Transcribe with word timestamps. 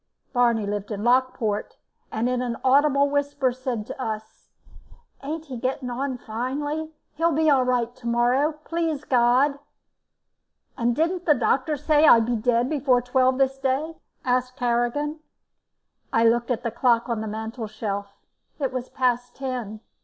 Barney 0.33 0.65
lived 0.65 0.89
in 0.89 1.03
Lockport, 1.03 1.77
and 2.11 2.27
in 2.27 2.41
an 2.41 2.57
audible 2.63 3.07
whisper 3.07 3.51
said 3.51 3.85
to 3.85 4.01
us: 4.01 4.49
"Ain't 5.21 5.45
he 5.45 5.57
getting 5.57 5.91
on 5.91 6.17
finely? 6.17 6.89
He'll 7.17 7.31
be 7.33 7.51
all 7.51 7.63
right 7.63 7.83
again 7.91 7.95
to 7.97 8.07
morrow, 8.07 8.51
please 8.63 9.03
God." 9.03 9.59
"And 10.75 10.95
didn't 10.95 11.25
the 11.25 11.35
doctor 11.35 11.77
say 11.77 12.07
I'd 12.07 12.25
be 12.25 12.35
dead 12.35 12.67
before 12.67 13.03
twelve 13.03 13.37
this 13.37 13.59
day?" 13.59 13.93
asked 14.25 14.57
Harrigan. 14.57 15.19
I 16.11 16.23
looked 16.25 16.49
at 16.49 16.63
the 16.63 16.71
clock 16.71 17.07
on 17.07 17.21
the 17.21 17.27
mantelshelf. 17.27 18.07
It 18.59 18.73
was 18.73 18.89
past 18.89 19.35
ten. 19.35 19.81